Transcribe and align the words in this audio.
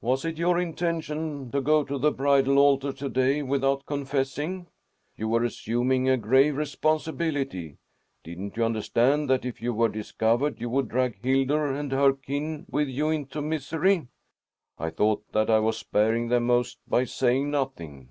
"Was 0.00 0.24
it 0.24 0.38
your 0.38 0.60
intention 0.60 1.50
to 1.50 1.60
go 1.60 1.82
to 1.82 1.98
the 1.98 2.12
bridal 2.12 2.56
altar 2.60 2.92
to 2.92 3.08
day 3.08 3.42
without 3.42 3.84
confessing? 3.84 4.68
You 5.16 5.26
were 5.26 5.42
assuming 5.42 6.08
a 6.08 6.16
grave 6.16 6.56
responsibility. 6.56 7.78
Didn't 8.22 8.56
you 8.56 8.62
understand 8.62 9.28
that 9.28 9.44
if 9.44 9.60
you 9.60 9.74
were 9.74 9.88
discovered 9.88 10.60
you 10.60 10.70
would 10.70 10.88
drag 10.88 11.18
Hildur 11.20 11.66
and 11.72 11.90
her 11.90 12.12
kin 12.12 12.66
with 12.70 12.86
you 12.86 13.08
into 13.10 13.42
misery?" 13.42 14.06
"I 14.78 14.90
thought 14.90 15.32
that 15.32 15.50
I 15.50 15.58
was 15.58 15.78
sparing 15.78 16.28
them 16.28 16.46
most 16.46 16.78
by 16.86 17.02
saying 17.02 17.50
nothing." 17.50 18.10